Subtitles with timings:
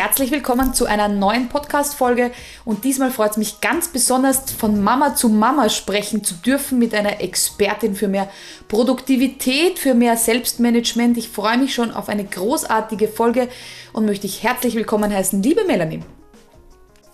[0.00, 2.30] herzlich willkommen zu einer neuen Podcast-Folge.
[2.64, 6.94] Und diesmal freut es mich ganz besonders, von Mama zu Mama sprechen zu dürfen mit
[6.94, 8.30] einer Expertin für mehr
[8.66, 11.18] Produktivität, für mehr Selbstmanagement.
[11.18, 13.50] Ich freue mich schon auf eine großartige Folge
[13.92, 16.00] und möchte dich herzlich willkommen heißen, liebe Melanie.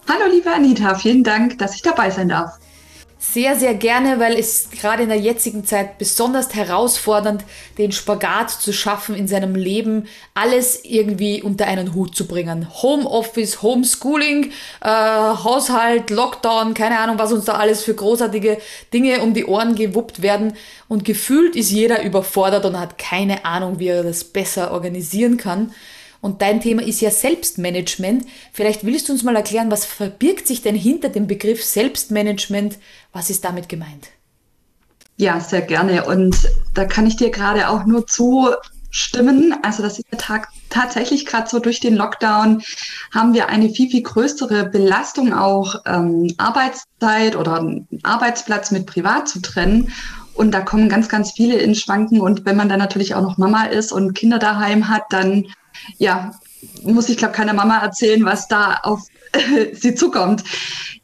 [0.09, 2.57] Hallo, liebe Anita, vielen Dank, dass ich dabei sein darf.
[3.37, 7.45] Sehr, sehr gerne, weil es gerade in der jetzigen Zeit besonders herausfordernd,
[7.77, 12.66] den Spagat zu schaffen in seinem Leben, alles irgendwie unter einen Hut zu bringen.
[12.80, 18.57] Homeoffice, Homeschooling, äh, Haushalt, Lockdown, keine Ahnung, was uns da alles für großartige
[18.95, 20.55] Dinge um die Ohren gewuppt werden.
[20.88, 25.74] Und gefühlt ist jeder überfordert und hat keine Ahnung, wie er das besser organisieren kann.
[26.27, 28.27] Und dein Thema ist ja Selbstmanagement.
[28.53, 32.79] Vielleicht willst du uns mal erklären, was verbirgt sich denn hinter dem Begriff Selbstmanagement?
[33.12, 34.09] Was ist damit gemeint?
[35.19, 36.05] Ja, sehr gerne.
[36.05, 36.37] Und
[36.75, 39.55] da kann ich dir gerade auch nur zustimmen.
[39.62, 42.61] Also das ist ja tatsächlich gerade so durch den Lockdown
[43.15, 49.40] haben wir eine viel, viel größere Belastung auch ähm, Arbeitszeit oder Arbeitsplatz mit Privat zu
[49.40, 49.93] trennen.
[50.35, 52.21] Und da kommen ganz, ganz viele in Schwanken.
[52.21, 55.46] Und wenn man dann natürlich auch noch Mama ist und Kinder daheim hat, dann
[55.98, 56.32] ja,
[56.82, 59.02] muss ich glaube keiner Mama erzählen, was da auf
[59.73, 60.45] sie zukommt.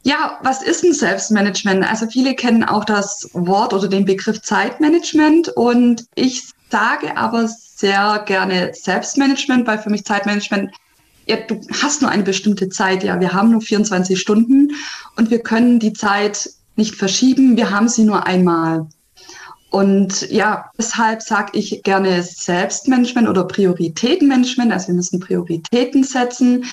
[0.03, 1.89] Ja, was ist ein Selbstmanagement?
[1.89, 8.23] Also viele kennen auch das Wort oder den Begriff Zeitmanagement und ich sage aber sehr
[8.25, 10.71] gerne Selbstmanagement, weil für mich Zeitmanagement
[11.25, 14.71] ja, du hast nur eine bestimmte Zeit, ja, wir haben nur 24 Stunden
[15.15, 18.87] und wir können die Zeit nicht verschieben, wir haben sie nur einmal.
[19.73, 24.71] Und ja, deshalb sage ich gerne Selbstmanagement oder Prioritätenmanagement.
[24.71, 26.65] Also wir müssen Prioritäten setzen.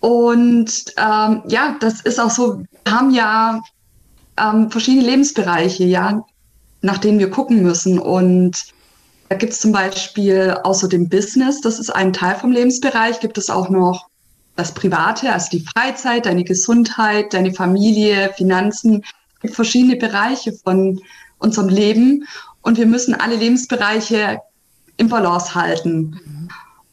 [0.00, 3.62] Und ähm, ja, das ist auch so, wir haben ja
[4.36, 6.22] ähm, verschiedene Lebensbereiche, ja,
[6.82, 7.98] nach denen wir gucken müssen.
[7.98, 8.66] Und
[9.30, 13.38] da gibt es zum Beispiel außer dem Business, das ist ein Teil vom Lebensbereich, gibt
[13.38, 14.08] es auch noch
[14.56, 19.04] das Private, also die Freizeit, deine Gesundheit, deine Familie, Finanzen.
[19.36, 21.00] Es gibt verschiedene Bereiche von
[21.40, 22.24] unserem Leben
[22.62, 24.40] und wir müssen alle Lebensbereiche
[24.96, 26.20] im Balance halten.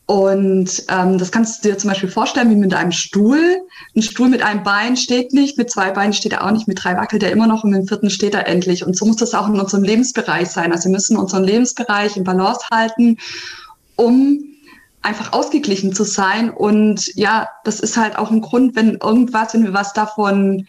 [0.08, 3.58] Und ähm, das kannst du dir zum Beispiel vorstellen wie mit einem Stuhl.
[3.94, 6.82] Ein Stuhl mit einem Bein steht nicht, mit zwei Beinen steht er auch nicht, mit
[6.82, 8.86] drei wackelt er immer noch und mit dem vierten steht er endlich.
[8.86, 10.72] Und so muss das auch in unserem Lebensbereich sein.
[10.72, 13.18] Also wir müssen unseren Lebensbereich im Balance halten,
[13.98, 14.40] um
[15.02, 16.52] einfach ausgeglichen zu sein.
[16.52, 20.68] Und ja, das ist halt auch ein Grund, wenn irgendwas, wenn wir was davon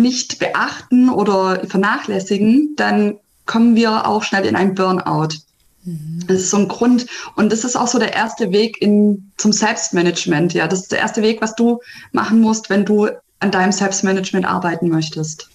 [0.00, 5.36] nicht beachten oder vernachlässigen, dann kommen wir auch schnell in ein Burnout.
[5.84, 6.20] Mhm.
[6.26, 7.06] Das ist so ein Grund.
[7.36, 10.54] Und das ist auch so der erste Weg in, zum Selbstmanagement.
[10.54, 11.80] Ja, das ist der erste Weg, was du
[12.12, 13.08] machen musst, wenn du
[13.40, 15.48] an deinem Selbstmanagement arbeiten möchtest.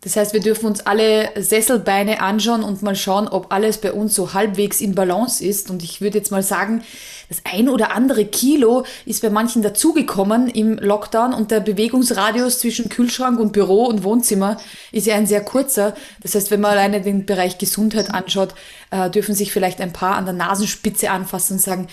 [0.00, 4.14] Das heißt, wir dürfen uns alle Sesselbeine anschauen und mal schauen, ob alles bei uns
[4.14, 5.70] so halbwegs in Balance ist.
[5.70, 6.84] Und ich würde jetzt mal sagen,
[7.28, 12.88] das ein oder andere Kilo ist bei manchen dazugekommen im Lockdown und der Bewegungsradius zwischen
[12.88, 14.58] Kühlschrank und Büro und Wohnzimmer
[14.92, 15.94] ist ja ein sehr kurzer.
[16.22, 18.54] Das heißt, wenn man alleine den Bereich Gesundheit anschaut,
[18.92, 21.88] äh, dürfen sich vielleicht ein paar an der Nasenspitze anfassen und sagen,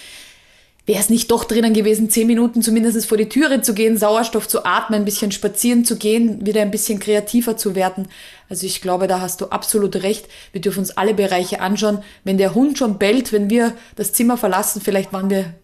[0.86, 4.48] wäre es nicht doch drinnen gewesen, zehn Minuten zumindest vor die Türe zu gehen, Sauerstoff
[4.48, 8.08] zu atmen, ein bisschen spazieren zu gehen, wieder ein bisschen kreativer zu werden.
[8.50, 10.28] Also ich glaube, da hast du absolut recht.
[10.52, 12.04] Wir dürfen uns alle Bereiche anschauen.
[12.24, 15.56] Wenn der Hund schon bellt, wenn wir das Zimmer verlassen, vielleicht waren wir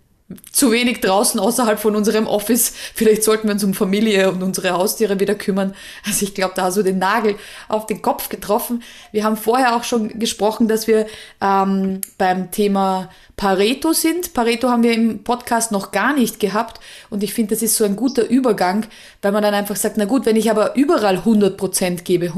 [0.51, 2.73] zu wenig draußen außerhalb von unserem Office.
[2.93, 5.75] Vielleicht sollten wir uns um Familie und unsere Haustiere wieder kümmern.
[6.05, 7.35] Also ich glaube, da hast du den Nagel
[7.67, 8.83] auf den Kopf getroffen.
[9.11, 11.07] Wir haben vorher auch schon gesprochen, dass wir
[11.41, 14.33] ähm, beim Thema Pareto sind.
[14.33, 17.83] Pareto haben wir im Podcast noch gar nicht gehabt und ich finde, das ist so
[17.83, 18.85] ein guter Übergang,
[19.23, 22.31] weil man dann einfach sagt, na gut, wenn ich aber überall 100 Prozent gebe,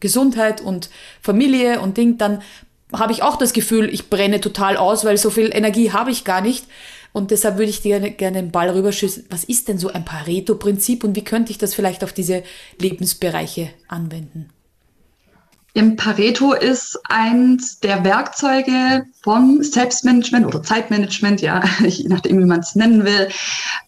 [0.00, 0.90] Gesundheit und
[1.20, 2.42] Familie und Ding, dann
[2.92, 6.24] habe ich auch das Gefühl, ich brenne total aus, weil so viel Energie habe ich
[6.24, 6.66] gar nicht.
[7.12, 9.26] Und deshalb würde ich dir gerne den Ball rüberschießen.
[9.28, 12.42] Was ist denn so ein Pareto-Prinzip und wie könnte ich das vielleicht auf diese
[12.78, 14.48] Lebensbereiche anwenden?
[15.74, 22.60] Im Pareto ist eins der Werkzeuge vom Selbstmanagement oder Zeitmanagement, ja, je nachdem, wie man
[22.60, 23.28] es nennen will.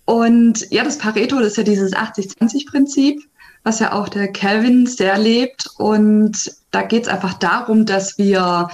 [0.06, 3.20] Und ja, das Pareto, das ist ja dieses 80-20-Prinzip,
[3.64, 5.68] was ja auch der Calvin sehr lebt.
[5.76, 8.68] Und da geht es einfach darum, dass wir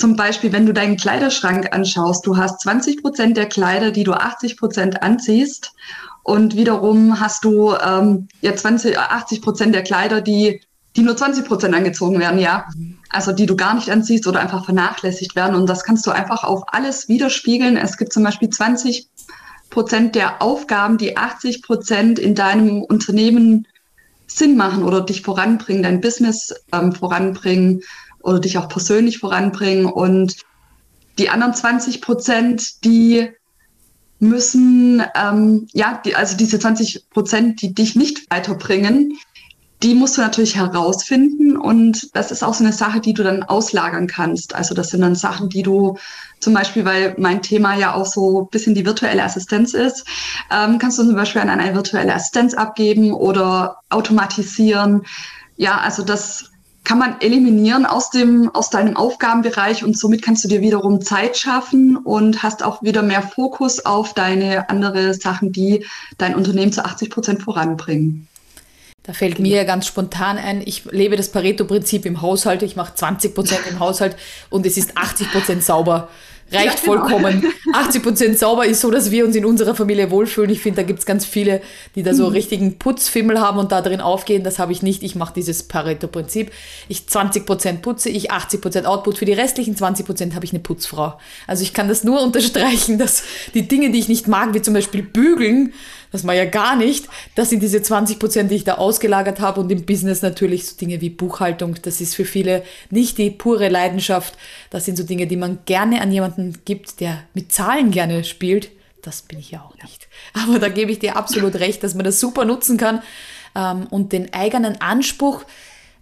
[0.00, 4.14] zum Beispiel, wenn du deinen Kleiderschrank anschaust, du hast 20 Prozent der Kleider, die du
[4.14, 5.72] 80 Prozent anziehst.
[6.22, 10.62] Und wiederum hast du ähm, ja 20, 80 Prozent der Kleider, die,
[10.96, 12.66] die nur 20 Prozent angezogen werden, ja.
[13.10, 15.54] Also die du gar nicht anziehst oder einfach vernachlässigt werden.
[15.54, 17.76] Und das kannst du einfach auf alles widerspiegeln.
[17.76, 19.06] Es gibt zum Beispiel 20
[19.68, 23.66] Prozent der Aufgaben, die 80 Prozent in deinem Unternehmen
[24.26, 27.82] Sinn machen oder dich voranbringen, dein Business ähm, voranbringen
[28.22, 29.86] oder dich auch persönlich voranbringen.
[29.86, 30.36] Und
[31.18, 33.30] die anderen 20 Prozent, die
[34.18, 39.18] müssen, ähm, ja, die, also diese 20 Prozent, die dich nicht weiterbringen,
[39.82, 43.42] die musst du natürlich herausfinden und das ist auch so eine Sache, die du dann
[43.42, 44.54] auslagern kannst.
[44.54, 45.96] Also das sind dann Sachen, die du
[46.38, 50.06] zum Beispiel, weil mein Thema ja auch so ein bisschen die virtuelle Assistenz ist,
[50.50, 55.06] ähm, kannst du zum Beispiel an eine virtuelle Assistenz abgeben oder automatisieren.
[55.56, 56.49] Ja, also das
[56.84, 61.36] kann man eliminieren aus dem, aus deinem Aufgabenbereich und somit kannst du dir wiederum Zeit
[61.36, 65.84] schaffen und hast auch wieder mehr Fokus auf deine andere Sachen, die
[66.18, 68.26] dein Unternehmen zu 80 Prozent voranbringen.
[69.02, 73.34] Da fällt mir ganz spontan ein, ich lebe das Pareto-Prinzip im Haushalt, ich mache 20
[73.34, 74.16] Prozent im Haushalt
[74.50, 76.08] und es ist 80 Prozent sauber.
[76.52, 77.08] Reicht ja, genau.
[77.08, 77.44] vollkommen.
[77.72, 80.50] 80 Prozent sauber ist so, dass wir uns in unserer Familie wohlfühlen.
[80.50, 81.60] Ich finde, da gibt es ganz viele,
[81.94, 82.32] die da so mhm.
[82.32, 84.42] richtigen Putzfimmel haben und da drin aufgehen.
[84.42, 85.02] Das habe ich nicht.
[85.02, 86.50] Ich mache dieses Pareto-Prinzip.
[86.88, 89.18] Ich 20 Prozent putze, ich 80 Prozent Output.
[89.18, 91.18] Für die restlichen 20 Prozent habe ich eine Putzfrau.
[91.46, 93.22] Also ich kann das nur unterstreichen, dass
[93.54, 95.72] die Dinge, die ich nicht mag, wie zum Beispiel bügeln,
[96.12, 97.08] das war ja gar nicht.
[97.34, 100.76] Das sind diese 20 Prozent, die ich da ausgelagert habe und im Business natürlich so
[100.76, 101.76] Dinge wie Buchhaltung.
[101.82, 104.34] Das ist für viele nicht die pure Leidenschaft.
[104.70, 108.70] Das sind so Dinge, die man gerne an jemanden gibt, der mit Zahlen gerne spielt.
[109.02, 110.08] Das bin ich ja auch nicht.
[110.32, 113.02] Aber da gebe ich dir absolut recht, dass man das super nutzen kann
[113.56, 115.44] ähm, und den eigenen Anspruch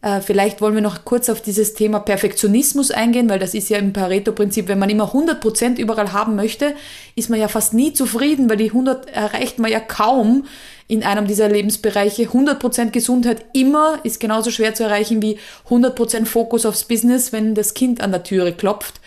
[0.00, 3.78] äh, vielleicht wollen wir noch kurz auf dieses Thema Perfektionismus eingehen, weil das ist ja
[3.78, 6.74] im Pareto-Prinzip, wenn man immer 100% überall haben möchte,
[7.16, 10.46] ist man ja fast nie zufrieden, weil die 100 erreicht man ja kaum
[10.86, 12.24] in einem dieser Lebensbereiche.
[12.24, 15.38] 100% Gesundheit immer ist genauso schwer zu erreichen wie
[15.68, 19.00] 100% Fokus aufs Business, wenn das Kind an der Türe klopft.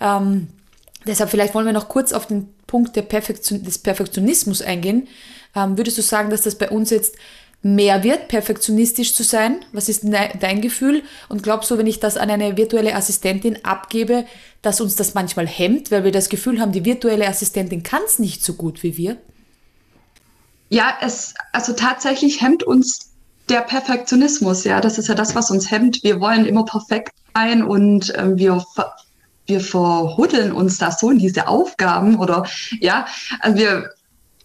[0.00, 0.48] Ähm,
[1.06, 5.08] deshalb vielleicht wollen wir noch kurz auf den Punkt Perfektion des Perfektionismus eingehen.
[5.54, 7.16] Ähm, würdest du sagen, dass das bei uns jetzt
[7.62, 9.64] mehr wird, perfektionistisch zu sein?
[9.72, 11.02] Was ist dein Gefühl?
[11.28, 14.24] Und glaubst du, wenn ich das an eine virtuelle Assistentin abgebe,
[14.62, 18.18] dass uns das manchmal hemmt, weil wir das Gefühl haben, die virtuelle Assistentin kann es
[18.18, 19.16] nicht so gut wie wir?
[20.70, 23.10] Ja, es, also tatsächlich hemmt uns
[23.48, 26.02] der Perfektionismus, ja, das ist ja das, was uns hemmt.
[26.02, 28.64] Wir wollen immer perfekt sein und äh, wir
[29.52, 32.46] wir verhuddeln uns da so in diese Aufgaben oder
[32.80, 33.06] ja,
[33.40, 33.90] also wir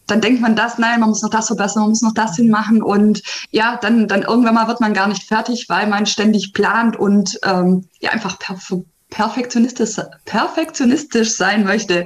[0.07, 2.81] dann denkt man das, nein, man muss noch das verbessern, man muss noch das hinmachen
[2.81, 3.21] und
[3.51, 7.37] ja, dann, dann irgendwann mal wird man gar nicht fertig, weil man ständig plant und
[7.43, 8.73] ähm, ja einfach perf
[9.09, 12.05] perfektionistisch, perfektionistisch sein möchte.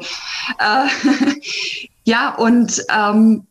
[0.59, 0.87] Äh,
[2.03, 3.47] ja, und ähm,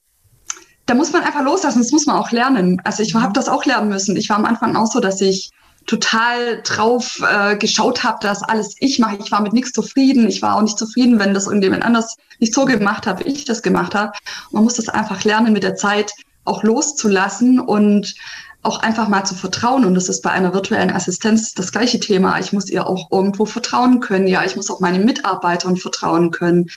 [0.86, 2.80] da muss man einfach loslassen, das muss man auch lernen.
[2.84, 4.16] Also ich habe das auch lernen müssen.
[4.16, 5.50] Ich war am Anfang auch so, dass ich
[5.90, 9.18] total drauf äh, geschaut habe, dass alles ich mache.
[9.20, 10.28] Ich war mit nichts zufrieden.
[10.28, 13.44] Ich war auch nicht zufrieden, wenn das irgendjemand anders nicht so gemacht hat, wie ich
[13.44, 14.12] das gemacht habe.
[14.52, 16.12] Man muss das einfach lernen, mit der Zeit
[16.44, 18.14] auch loszulassen und
[18.62, 19.84] auch einfach mal zu vertrauen.
[19.84, 22.38] Und das ist bei einer virtuellen Assistenz das gleiche Thema.
[22.38, 24.28] Ich muss ihr auch irgendwo vertrauen können.
[24.28, 26.70] Ja, ich muss auch meinen Mitarbeitern vertrauen können.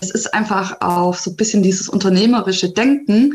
[0.00, 3.34] Es ist einfach auch so ein bisschen dieses unternehmerische Denken,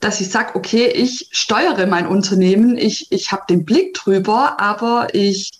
[0.00, 5.14] dass ich sage, okay, ich steuere mein Unternehmen, ich, ich habe den Blick drüber, aber
[5.14, 5.52] ich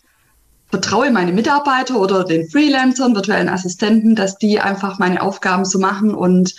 [0.71, 6.15] vertraue meine Mitarbeiter oder den Freelancern, virtuellen Assistenten, dass die einfach meine Aufgaben so machen
[6.15, 6.55] und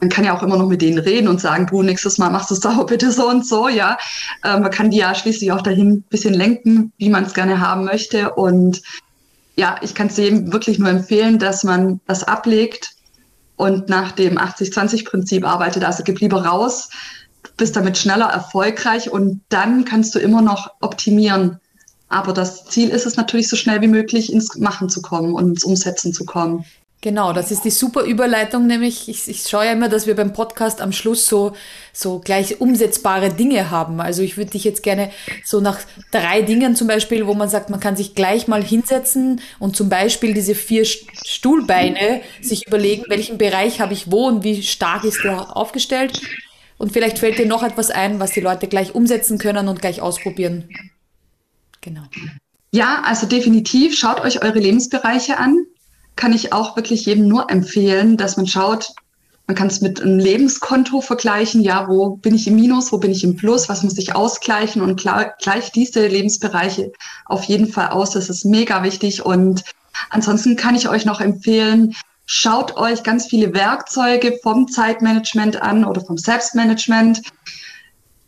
[0.00, 2.50] man kann ja auch immer noch mit denen reden und sagen, du, nächstes Mal machst
[2.50, 3.96] du es doch bitte so und so, ja.
[4.42, 7.60] Äh, man kann die ja schließlich auch dahin ein bisschen lenken, wie man es gerne
[7.60, 8.34] haben möchte.
[8.34, 8.82] Und
[9.56, 12.90] ja, ich kann es jedem wirklich nur empfehlen, dass man das ablegt
[13.56, 15.84] und nach dem 80-20-Prinzip arbeitet.
[15.84, 16.90] Also gib lieber raus,
[17.56, 21.60] bist damit schneller erfolgreich und dann kannst du immer noch optimieren.
[22.08, 25.48] Aber das Ziel ist es natürlich, so schnell wie möglich ins Machen zu kommen und
[25.48, 26.64] ins Umsetzen zu kommen.
[27.04, 30.32] Genau, das ist die super Überleitung, nämlich ich, ich schaue ja immer, dass wir beim
[30.32, 31.52] Podcast am Schluss so,
[31.92, 34.00] so gleich umsetzbare Dinge haben.
[34.00, 35.10] Also ich würde dich jetzt gerne
[35.44, 35.80] so nach
[36.12, 39.90] drei Dingen zum Beispiel, wo man sagt, man kann sich gleich mal hinsetzen und zum
[39.90, 45.24] Beispiel diese vier Stuhlbeine sich überlegen, welchen Bereich habe ich wo und wie stark ist
[45.24, 46.22] der aufgestellt
[46.78, 50.00] und vielleicht fällt dir noch etwas ein, was die Leute gleich umsetzen können und gleich
[50.02, 50.68] ausprobieren.
[51.80, 52.02] Genau.
[52.72, 53.96] Ja, also definitiv.
[53.96, 55.64] Schaut euch eure Lebensbereiche an.
[56.16, 58.88] Kann ich auch wirklich jedem nur empfehlen, dass man schaut,
[59.46, 61.62] man kann es mit einem Lebenskonto vergleichen.
[61.62, 64.80] Ja, wo bin ich im Minus, wo bin ich im Plus, was muss ich ausgleichen
[64.80, 66.92] und gleicht diese Lebensbereiche
[67.26, 68.10] auf jeden Fall aus.
[68.12, 69.24] Das ist mega wichtig.
[69.24, 69.62] Und
[70.10, 71.94] ansonsten kann ich euch noch empfehlen,
[72.26, 77.20] Schaut euch ganz viele Werkzeuge vom Zeitmanagement an oder vom Selbstmanagement.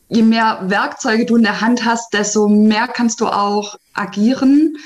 [0.08, 4.76] Je mehr Werkzeuge du in der Hand hast, desto mehr kannst du auch agieren.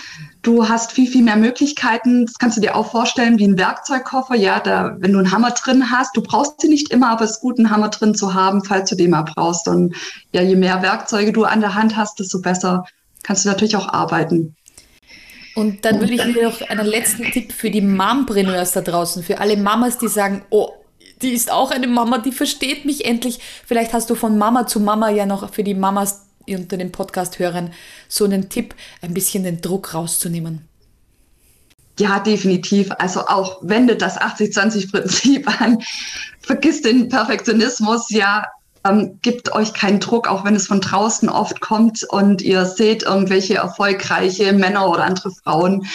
[0.42, 2.24] Du hast viel, viel mehr Möglichkeiten.
[2.24, 4.36] Das kannst du dir auch vorstellen wie ein Werkzeugkoffer.
[4.36, 7.32] Ja, da, wenn du einen Hammer drin hast, du brauchst sie nicht immer, aber es
[7.32, 9.68] ist gut, einen Hammer drin zu haben, falls du den mal brauchst.
[9.68, 9.94] Und
[10.32, 12.86] ja, je mehr Werkzeuge du an der Hand hast, desto besser
[13.22, 14.56] kannst du natürlich auch arbeiten.
[15.54, 19.38] Und dann würde ich dir noch einen letzten Tipp für die Mompreneurs da draußen, für
[19.38, 20.70] alle Mamas, die sagen, oh,
[21.22, 23.40] die ist auch eine Mama, die versteht mich endlich.
[23.66, 27.72] Vielleicht hast du von Mama zu Mama ja noch für die Mamas unter den Podcast-Hörern
[28.08, 30.66] so einen Tipp, ein bisschen den Druck rauszunehmen.
[31.98, 32.90] Ja, definitiv.
[32.98, 35.82] Also auch wendet das 80-20-Prinzip an.
[36.40, 38.10] Vergisst den Perfektionismus.
[38.10, 38.46] Ja,
[38.84, 43.02] ähm, gibt euch keinen Druck, auch wenn es von draußen oft kommt und ihr seht
[43.02, 45.86] irgendwelche erfolgreiche Männer oder andere Frauen.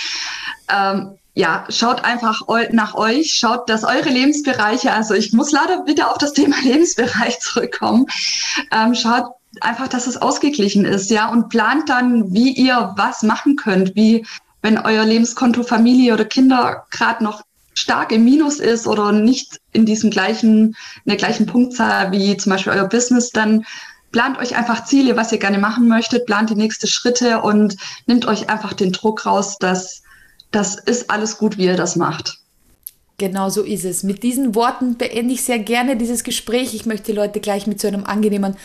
[0.70, 6.12] Ähm, ja, schaut einfach nach euch, schaut, dass eure Lebensbereiche, also ich muss leider wieder
[6.12, 8.06] auf das Thema Lebensbereich zurückkommen,
[8.72, 9.26] ähm, schaut
[9.62, 14.26] einfach, dass es ausgeglichen ist, ja, und plant dann, wie ihr was machen könnt, wie
[14.62, 17.44] wenn euer Lebenskonto Familie oder Kinder gerade noch
[17.76, 22.52] stark im Minus ist oder nicht in diesem gleichen, in der gleichen Punktzahl wie zum
[22.52, 23.66] Beispiel euer Business, dann
[24.12, 27.76] plant euch einfach Ziele, was ihr gerne machen möchtet, plant die nächsten Schritte und
[28.08, 30.02] nimmt euch einfach den Druck raus, dass
[30.52, 32.40] das ist alles gut, wie ihr das macht.
[33.18, 34.04] Genau so ist es.
[34.04, 36.74] Mit diesen Worten beende ich sehr gerne dieses Gespräch.
[36.74, 38.56] Ich möchte die Leute gleich mit so einem angenehmen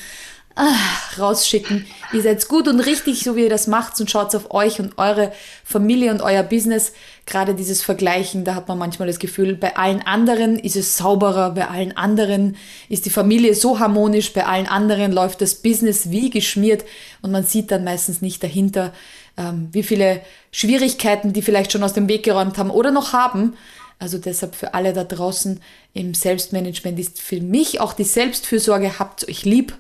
[0.55, 1.87] ach, rausschicken.
[2.13, 4.99] Ihr seid gut und richtig, so wie ihr das macht und schaut auf euch und
[4.99, 5.33] eure
[5.65, 6.93] Familie und euer Business.
[7.27, 11.51] Gerade dieses Vergleichen, da hat man manchmal das Gefühl, bei allen anderen ist es sauberer,
[11.51, 12.57] bei allen anderen
[12.89, 16.85] ist die Familie so harmonisch, bei allen anderen läuft das Business wie geschmiert
[17.23, 18.93] und man sieht dann meistens nicht dahinter,
[19.37, 23.55] ähm, wie viele Schwierigkeiten die vielleicht schon aus dem Weg geräumt haben oder noch haben.
[24.01, 25.61] Also deshalb für alle da draußen
[25.93, 29.75] im Selbstmanagement ist für mich auch die Selbstfürsorge, habt euch lieb,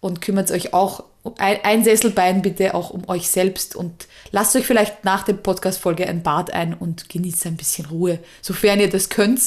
[0.00, 1.04] und kümmert euch auch
[1.38, 6.06] ein, ein Sesselbein bitte auch um euch selbst und lasst euch vielleicht nach der Podcast-Folge
[6.06, 9.40] ein Bad ein und genießt ein bisschen Ruhe, sofern ihr das könnt.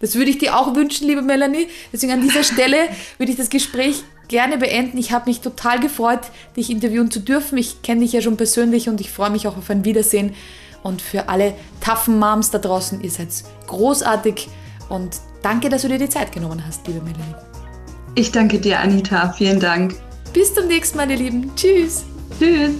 [0.00, 1.68] Das würde ich dir auch wünschen, liebe Melanie.
[1.92, 2.76] Deswegen an dieser Stelle
[3.18, 4.98] würde ich das Gespräch gerne beenden.
[4.98, 6.20] Ich habe mich total gefreut,
[6.56, 7.58] dich interviewen zu dürfen.
[7.58, 10.34] Ich kenne dich ja schon persönlich und ich freue mich auch auf ein Wiedersehen.
[10.82, 13.28] Und für alle taffen Moms da draußen, ihr seid
[13.68, 14.48] großartig
[14.88, 17.51] und danke, dass du dir die Zeit genommen hast, liebe Melanie.
[18.14, 19.32] Ich danke dir, Anita.
[19.32, 19.94] Vielen Dank.
[20.32, 21.50] Bis zum nächsten Mal, ihr Lieben.
[21.56, 22.04] Tschüss.
[22.38, 22.72] Tschüss.